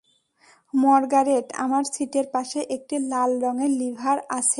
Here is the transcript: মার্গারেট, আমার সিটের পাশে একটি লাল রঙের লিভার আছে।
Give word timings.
মার্গারেট, 0.73 1.47
আমার 1.57 1.83
সিটের 1.93 2.27
পাশে 2.33 2.59
একটি 2.75 2.95
লাল 3.11 3.31
রঙের 3.43 3.71
লিভার 3.71 4.17
আছে। 4.29 4.49